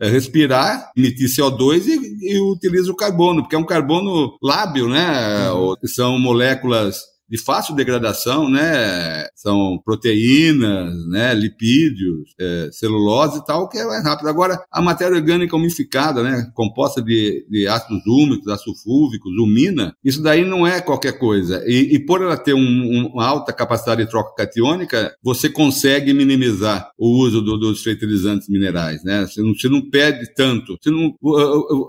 [0.00, 5.50] é respirar, emitir CO2 e, e utiliza o carbono, porque é um carbono lábil, né?
[5.50, 5.74] Uhum.
[5.84, 9.26] São moléculas de fácil degradação, né?
[9.34, 11.34] São proteínas, né?
[11.34, 14.28] Lipídios, é, celulose e tal, que é mais rápido.
[14.28, 16.50] Agora, a matéria orgânica umificada, né?
[16.54, 21.62] Composta de, de ácidos úmicos, ácidos fúlvicos, umina, isso daí não é qualquer coisa.
[21.66, 26.90] E, e por ela ter um, uma alta capacidade de troca catiônica, você consegue minimizar
[26.96, 29.26] o uso do, dos fertilizantes minerais, né?
[29.26, 30.78] Você não, você não perde tanto.
[30.80, 31.14] Você, não,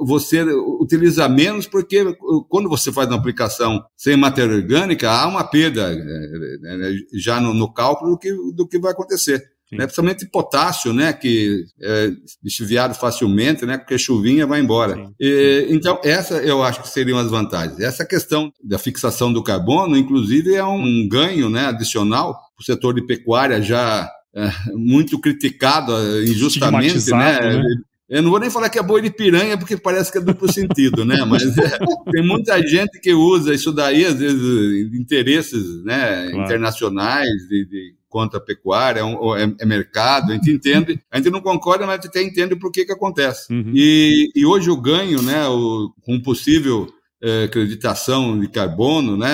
[0.05, 0.43] você
[0.79, 2.03] utiliza menos porque
[2.49, 7.53] quando você faz uma aplicação sem matéria orgânica, há uma perda é, é, já no,
[7.53, 9.41] no, cálculo do que, do que vai acontecer.
[9.71, 9.85] Né?
[9.85, 11.13] Principalmente potássio, né?
[11.13, 12.11] Que é
[12.41, 13.77] desviado facilmente, né?
[13.77, 15.11] Porque chuvinha vai embora.
[15.19, 17.79] E, então, essa eu acho que seriam as vantagens.
[17.79, 22.95] Essa questão da fixação do carbono, inclusive, é um ganho né, adicional para o setor
[22.95, 27.39] de pecuária já é, muito criticado injustamente, né?
[27.39, 27.63] né?
[28.09, 30.51] Eu não vou nem falar que é boi de piranha, porque parece que é duplo
[30.51, 31.23] sentido, né?
[31.25, 31.77] Mas é,
[32.11, 36.43] tem muita gente que usa isso daí, às vezes, interesses né, claro.
[36.43, 41.29] internacionais, de, de, contra a pecuária, é, é, é, mercado, a gente entende, a gente
[41.29, 43.53] não concorda, mas a gente até entende por que que acontece.
[43.53, 43.71] Uhum.
[43.75, 46.91] E, e hoje o ganho, né, o, com possível
[47.45, 49.27] acreditação de carbono, né?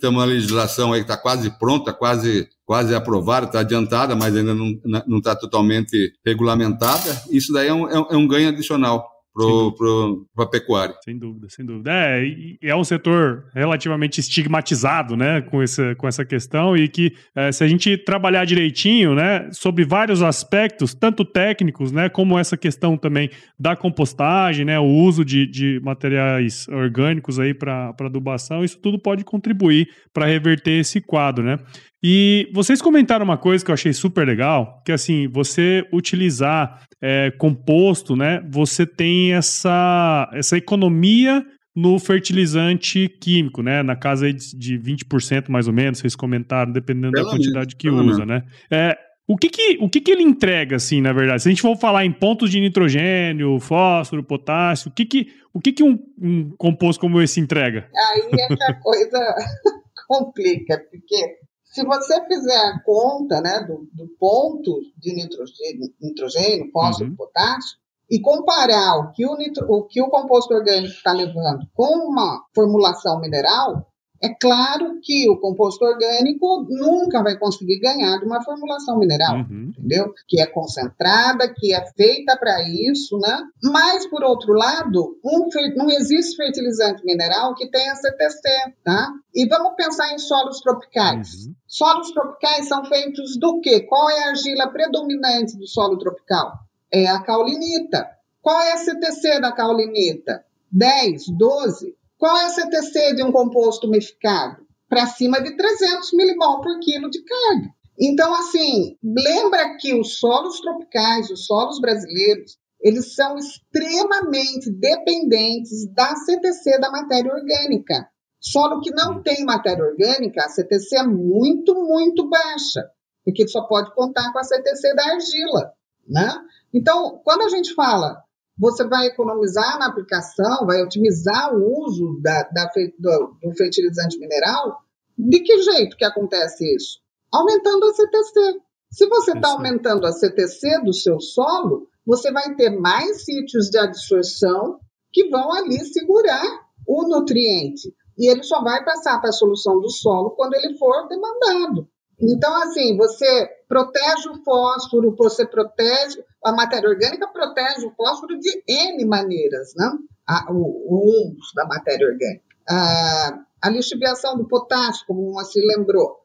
[0.00, 4.54] Temos uma legislação aí que está quase pronta, quase, quase aprovada, está adiantada, mas ainda
[4.54, 7.22] não está totalmente regulamentada.
[7.30, 10.94] Isso daí é um, é um é ganho adicional para a pecuária.
[11.04, 11.90] Sem dúvida, sem dúvida.
[11.92, 12.24] É,
[12.62, 17.62] é um setor relativamente estigmatizado, né, com essa, com essa questão e que é, se
[17.62, 23.30] a gente trabalhar direitinho, né, sobre vários aspectos, tanto técnicos, né, como essa questão também
[23.58, 29.24] da compostagem, né, o uso de, de materiais orgânicos aí para adubação, isso tudo pode
[29.24, 31.58] contribuir para reverter esse quadro, né.
[32.02, 37.30] E vocês comentaram uma coisa que eu achei super legal, que assim, você utilizar é,
[37.32, 38.42] composto, né?
[38.50, 43.82] Você tem essa, essa economia no fertilizante químico, né?
[43.82, 48.24] Na casa de 20% mais ou menos, vocês comentaram, dependendo Pelo da quantidade que usa,
[48.24, 48.44] né?
[48.70, 48.96] É,
[49.28, 51.42] o que que, o que que ele entrega, assim, na verdade?
[51.42, 55.60] Se a gente for falar em pontos de nitrogênio, fósforo, potássio, o que que, o
[55.60, 57.88] que, que um, um composto como esse entrega?
[57.94, 59.34] Aí é que a coisa
[60.06, 61.36] complica, porque
[61.76, 67.16] se você fizer a conta né, do, do ponto de nitrogênio, nitrogênio fósforo, uhum.
[67.16, 67.76] potássio,
[68.10, 72.42] e comparar o que o, nitro, o que o composto orgânico está levando com uma
[72.54, 73.86] formulação mineral,
[74.22, 79.72] é claro que o composto orgânico nunca vai conseguir ganhar de uma formulação mineral, uhum.
[79.76, 80.12] entendeu?
[80.26, 83.42] Que é concentrada, que é feita para isso, né?
[83.62, 88.40] Mas, por outro lado, um, não existe fertilizante mineral que tenha CTC,
[88.82, 89.12] tá?
[89.34, 91.46] E vamos pensar em solos tropicais.
[91.46, 91.54] Uhum.
[91.66, 93.80] Solos tropicais são feitos do quê?
[93.80, 96.52] Qual é a argila predominante do solo tropical?
[96.90, 98.08] É a caulinita.
[98.40, 100.44] Qual é a CTC da caulinita?
[100.70, 101.95] 10, 12?
[102.18, 104.66] Qual é a CTC de um composto umificado?
[104.88, 107.74] Para cima de 300 milimol por quilo de carga.
[107.98, 116.14] Então, assim, lembra que os solos tropicais, os solos brasileiros, eles são extremamente dependentes da
[116.14, 118.08] CTC da matéria orgânica.
[118.38, 122.88] Solo que não tem matéria orgânica, a CTC é muito, muito baixa,
[123.24, 125.72] porque só pode contar com a CTC da argila,
[126.06, 126.32] né?
[126.72, 128.22] Então, quando a gente fala
[128.58, 134.78] você vai economizar na aplicação, vai otimizar o uso da, da, do, do fertilizante mineral.
[135.18, 137.00] De que jeito que acontece isso?
[137.32, 138.60] Aumentando a CTC.
[138.90, 143.78] Se você está aumentando a CTC do seu solo, você vai ter mais sítios de
[143.78, 144.78] absorção
[145.12, 147.92] que vão ali segurar o nutriente.
[148.18, 151.88] E ele só vai passar para a solução do solo quando ele for demandado.
[152.18, 158.62] Então, assim, você protege o fósforo, você protege, a matéria orgânica protege o fósforo de
[158.68, 159.92] N maneiras, né?
[160.26, 162.44] A, o, o da matéria orgânica.
[162.68, 166.20] A, a lixiviação do potássio, como você lembrou,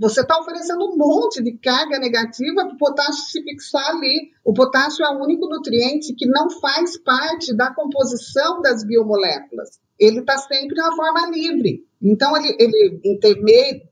[0.00, 4.32] você está oferecendo um monte de carga negativa para o potássio se fixar ali.
[4.44, 9.78] O potássio é o único nutriente que não faz parte da composição das biomoléculas.
[9.98, 11.86] Ele está sempre na forma livre.
[12.02, 13.00] Então, ele, ele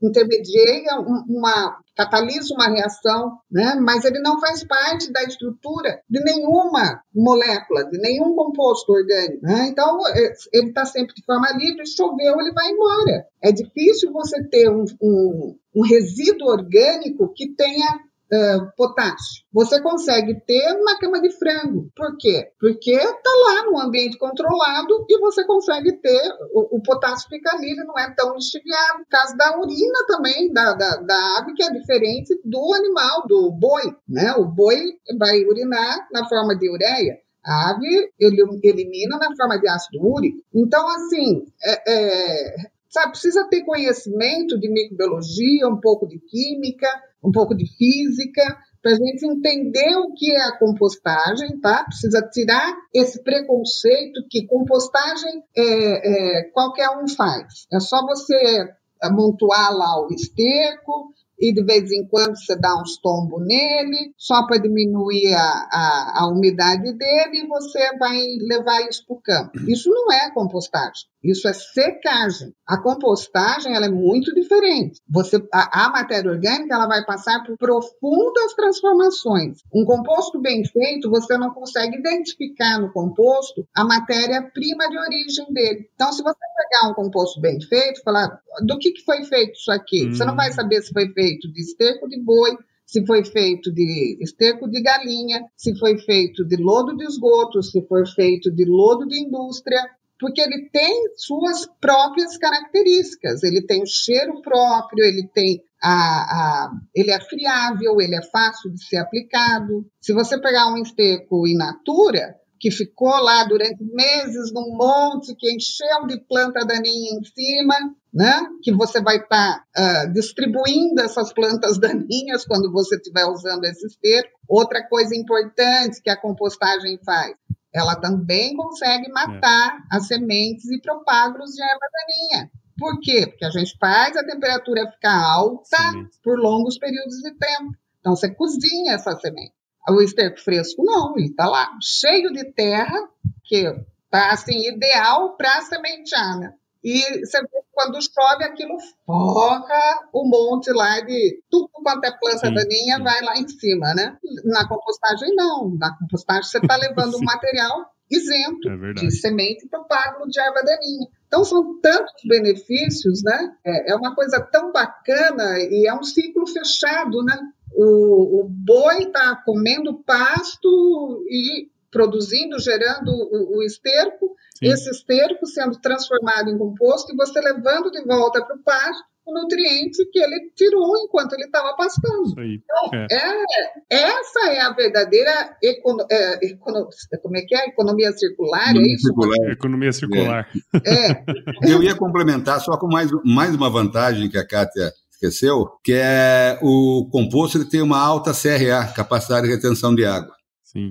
[0.00, 3.74] intermedia uma, catalisa uma reação, né?
[3.80, 9.42] mas ele não faz parte da estrutura de nenhuma molécula, de nenhum composto orgânico.
[9.42, 9.68] Né?
[9.68, 13.26] Então, é, ele está sempre de forma livre, choveu, ele vai embora.
[13.42, 18.00] É difícil você ter um, um, um resíduo orgânico que tenha
[18.32, 19.44] uh, potássio.
[19.52, 21.90] Você consegue ter na cama de frango.
[21.96, 22.50] Por quê?
[22.60, 27.70] Porque está lá no ambiente controlado e você consegue ter, o, o potássio fica ali,
[27.70, 29.04] ele não é tão lixiviado.
[29.10, 33.94] Caso da urina também, da, da, da ave, que é diferente do animal, do boi.
[34.08, 34.32] Né?
[34.34, 37.18] O boi vai urinar na forma de ureia.
[37.44, 40.38] A ave ele elimina na forma de ácido úrico.
[40.54, 42.56] Então, assim, é, é,
[42.90, 46.88] sabe, precisa ter conhecimento de microbiologia, um pouco de química,
[47.22, 51.84] um pouco de física, para a gente entender o que é a compostagem, tá?
[51.84, 57.66] Precisa tirar esse preconceito que compostagem é, é, qualquer um faz.
[57.72, 58.68] É só você
[59.02, 64.44] amontoar lá o esterco e de vez em quando você dá uns tombos nele, só
[64.46, 69.70] para diminuir a, a, a, umidade dele e você vai levar isso para o campo.
[69.70, 71.06] Isso não é compostagem.
[71.22, 72.52] Isso é secagem.
[72.66, 75.00] A compostagem ela é muito diferente.
[75.08, 79.58] Você, a, a, matéria orgânica ela vai passar por profundas transformações.
[79.74, 85.90] Um composto bem feito, você não consegue identificar no composto a matéria-prima de origem dele.
[85.94, 89.72] Então, se você pegar um composto bem feito, falar do que, que foi feito isso
[89.72, 90.12] aqui, hum.
[90.12, 92.56] você não vai saber se foi feito de esterco de boi,
[92.88, 97.86] se foi feito de esterco de galinha, se foi feito de lodo de esgoto, se
[97.86, 99.78] foi feito de lodo de indústria,
[100.18, 103.42] porque ele tem suas próprias características.
[103.42, 108.72] Ele tem o cheiro próprio, ele tem a, a, ele é friável, ele é fácil
[108.72, 109.86] de ser aplicado.
[110.00, 115.52] Se você pegar um esterco in natura, que ficou lá durante meses num monte, que
[115.52, 117.74] encheu de planta daninha em cima,
[118.12, 118.40] né?
[118.62, 123.86] que você vai estar tá, uh, distribuindo essas plantas daninhas quando você estiver usando esse
[123.86, 124.38] esterco.
[124.48, 127.36] Outra coisa importante que a compostagem faz,
[127.78, 129.96] ela também consegue matar é.
[129.96, 132.50] as sementes e propágulos de erva daninha.
[132.78, 133.26] Por quê?
[133.26, 136.06] Porque a gente faz a temperatura ficar alta Sim.
[136.22, 137.72] por longos períodos de tempo.
[138.00, 139.52] Então, você cozinha essa semente.
[139.88, 143.08] O esterco fresco, não, ele está lá cheio de terra,
[143.44, 143.64] que
[144.04, 146.52] está assim, ideal para sementear, né?
[146.88, 152.48] E você vê quando chove, aquilo forra o monte lá de tudo quanto é planta
[152.48, 153.02] sim, daninha, sim.
[153.02, 154.16] vai lá em cima, né?
[154.44, 155.76] Na compostagem, não.
[155.78, 161.08] Na compostagem, você está levando um material isento é de semente propágulo de erva daninha.
[161.26, 163.54] Então, são tantos benefícios, né?
[163.62, 167.38] É, é uma coisa tão bacana e é um ciclo fechado, né?
[167.74, 174.66] O, o boi está comendo pasto e produzindo, gerando o, o esterco, Sim.
[174.66, 179.34] esse esterco sendo transformado em composto e você levando de volta para o pasto o
[179.34, 182.34] nutriente que ele tirou enquanto ele estava pastando.
[182.38, 183.06] Então, é.
[183.12, 186.88] É, essa é a verdadeira econo, é, econo,
[187.22, 187.66] como é que é?
[187.66, 189.06] economia circular, é isso?
[189.06, 189.52] Circular.
[189.52, 190.48] Economia circular.
[190.84, 191.22] É.
[191.70, 196.58] Eu ia complementar só com mais, mais uma vantagem que a Kátia esqueceu, que é
[196.62, 200.37] o composto ele tem uma alta CRA, capacidade de retenção de água.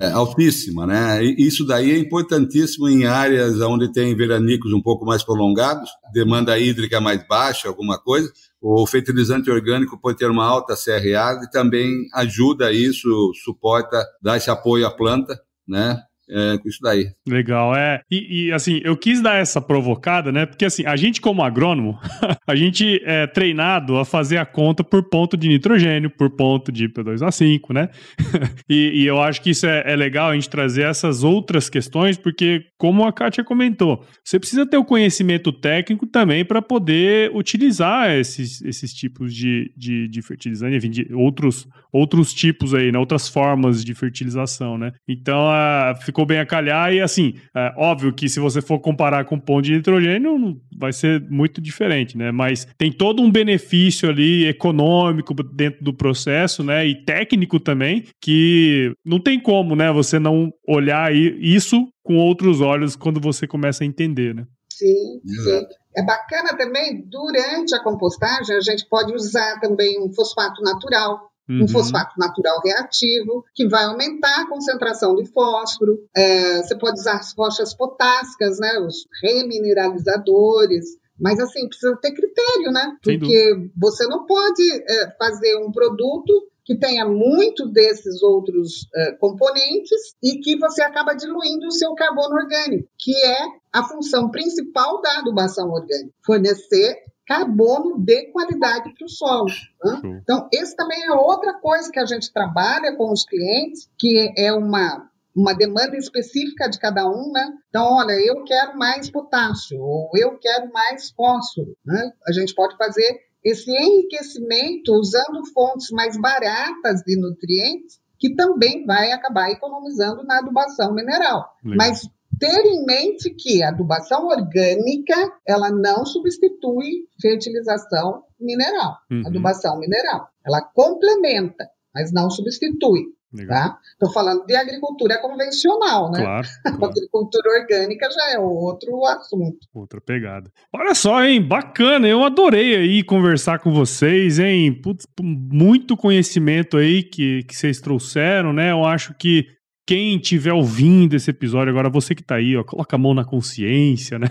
[0.02, 1.24] É, altíssima, né?
[1.24, 6.58] E isso daí é importantíssimo em áreas onde tem veranicos um pouco mais prolongados, demanda
[6.58, 8.32] hídrica mais baixa, alguma coisa.
[8.60, 14.50] O fertilizante orgânico pode ter uma alta CRA e também ajuda isso, suporta, dá esse
[14.50, 16.02] apoio à planta, né?
[16.30, 17.08] É, com isso daí.
[17.28, 18.02] Legal, é.
[18.12, 20.46] E, e, assim, eu quis dar essa provocada, né?
[20.46, 21.98] Porque assim, a gente como agrônomo,
[22.46, 26.90] a gente é treinado a fazer a conta por ponto de nitrogênio, por ponto de
[26.90, 27.90] P2A5, né?
[28.70, 32.18] e, e, eu acho que isso é, é, legal a gente trazer essas outras questões,
[32.18, 38.12] porque como a Kátia comentou, você precisa ter o conhecimento técnico também para poder utilizar
[38.12, 41.68] esses, esses tipos de, de, de fertilizante, enfim, de outros,
[41.98, 43.00] outros tipos aí, né?
[43.00, 44.92] Outras formas de fertilização, né?
[45.08, 46.94] Então, a, ficou bem a calhar.
[46.94, 51.22] E assim, é óbvio que se você for comparar com pão de nitrogênio, vai ser
[51.30, 52.32] muito diferente, né?
[52.32, 56.86] Mas tem todo um benefício ali econômico dentro do processo, né?
[56.86, 59.92] E técnico também, que não tem como, né?
[59.92, 64.46] Você não olhar isso com outros olhos quando você começa a entender, né?
[64.72, 65.66] Sim, sim.
[65.96, 71.64] É bacana também, durante a compostagem, a gente pode usar também um fosfato natural, Uhum.
[71.64, 75.98] Um fosfato natural reativo, que vai aumentar a concentração de fósforo.
[76.16, 80.86] É, você pode usar as rochas potássicas, né, os remineralizadores.
[81.20, 82.96] Mas, assim, precisa ter critério, né?
[83.02, 90.16] Porque você não pode é, fazer um produto que tenha muito desses outros é, componentes
[90.22, 93.40] e que você acaba diluindo o seu carbono orgânico, que é
[93.72, 96.98] a função principal da adubação orgânica, fornecer
[97.28, 99.52] carbono de qualidade para o solo.
[99.84, 100.20] Né?
[100.24, 104.54] Então, esse também é outra coisa que a gente trabalha com os clientes, que é
[104.54, 107.54] uma, uma demanda específica de cada um, né?
[107.68, 112.12] Então, olha, eu quero mais potássio, ou eu quero mais fósforo, né?
[112.26, 119.12] A gente pode fazer esse enriquecimento usando fontes mais baratas de nutrientes, que também vai
[119.12, 121.46] acabar economizando na adubação mineral.
[121.64, 121.78] Legal.
[121.78, 122.10] Mas
[122.40, 125.16] ter em mente que a adubação orgânica
[125.48, 129.24] ela não substitui fertilização mineral, uhum.
[129.26, 130.30] adubação mineral.
[130.46, 133.18] Ela complementa, mas não substitui.
[133.46, 133.78] Tá?
[133.92, 136.22] Estou falando de agricultura convencional, né?
[136.22, 136.86] Claro, claro.
[136.86, 139.68] A agricultura orgânica já é outro assunto.
[139.74, 140.50] Outra pegada.
[140.74, 141.42] Olha só, hein?
[141.42, 144.74] Bacana, eu adorei aí conversar com vocês, hein?
[144.82, 148.72] Putz, muito conhecimento aí que, que vocês trouxeram, né?
[148.72, 149.46] Eu acho que
[149.88, 153.24] quem estiver ouvindo esse episódio agora, você que tá aí, ó, coloca a mão na
[153.24, 154.28] consciência, né?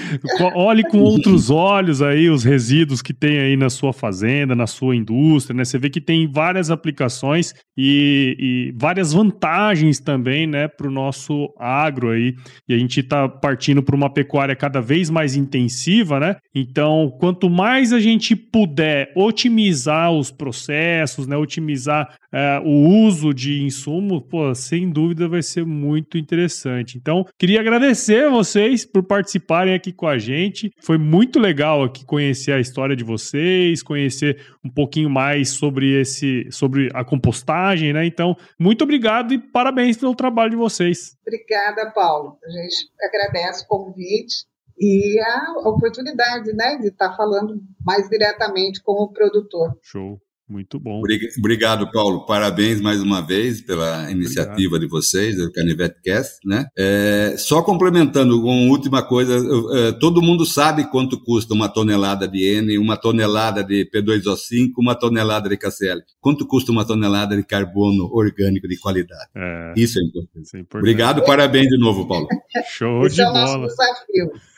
[0.56, 4.96] Olhe com outros olhos aí os resíduos que tem aí na sua fazenda, na sua
[4.96, 5.62] indústria, né?
[5.62, 11.52] Você vê que tem várias aplicações e, e várias vantagens também, né, para o nosso
[11.58, 12.34] agro aí.
[12.66, 16.36] E a gente está partindo para uma pecuária cada vez mais intensiva, né?
[16.54, 23.62] Então, quanto mais a gente puder otimizar os processos, né, otimizar é, o uso de
[23.62, 26.96] insumo, pô, sem dúvida vai ser muito interessante.
[26.96, 30.70] Então, queria agradecer a vocês por participarem aqui com a gente.
[30.80, 36.48] Foi muito legal aqui conhecer a história de vocês, conhecer um pouquinho mais sobre esse,
[36.50, 38.06] sobre a compostagem, né?
[38.06, 41.16] Então, muito obrigado e parabéns pelo trabalho de vocês.
[41.26, 42.38] Obrigada, Paulo.
[42.44, 44.46] A gente agradece o convite
[44.78, 49.76] e a oportunidade, né, de estar falando mais diretamente com o produtor.
[49.82, 50.20] Show.
[50.48, 51.00] Muito bom.
[51.38, 52.26] Obrigado, Paulo.
[52.26, 54.80] Parabéns mais uma vez pela iniciativa Obrigado.
[54.80, 56.38] de vocês, do Canivete Cast.
[56.46, 56.66] Né?
[56.76, 59.34] É, só complementando uma última coisa,
[59.78, 64.94] é, todo mundo sabe quanto custa uma tonelada de N, uma tonelada de P2O5, uma
[64.94, 66.00] tonelada de KCl.
[66.20, 69.30] Quanto custa uma tonelada de carbono orgânico de qualidade?
[69.34, 70.44] É, isso, é importante.
[70.44, 70.90] Isso é importante.
[70.90, 72.28] Obrigado, parabéns de novo, Paulo.
[72.68, 73.66] Show de bola.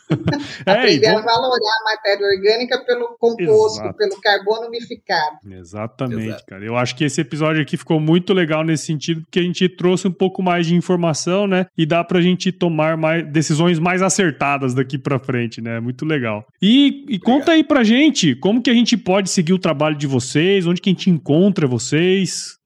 [0.66, 3.96] É é, Aprender a valorar a matéria orgânica pelo composto, Exato.
[3.96, 5.38] pelo carbono umificado.
[5.50, 6.46] Exatamente, Exato.
[6.46, 6.64] cara.
[6.64, 10.09] Eu acho que esse episódio aqui ficou muito legal nesse sentido, porque a gente trouxe
[10.09, 11.66] um pouco mais de informação, né?
[11.76, 15.80] E dá pra gente tomar mais, decisões mais acertadas daqui pra frente, né?
[15.80, 16.46] Muito legal.
[16.61, 20.07] E, e conta aí pra gente, como que a gente pode seguir o trabalho de
[20.07, 22.57] vocês, onde que a gente encontra vocês?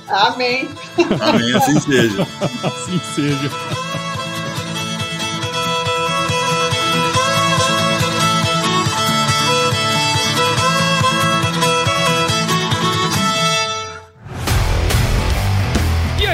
[0.09, 0.67] Amém.
[1.21, 2.27] Amém, assim seja.
[2.63, 3.49] assim seja.